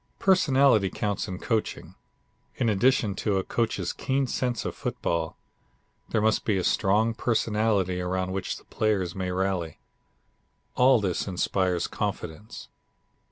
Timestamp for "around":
8.01-8.31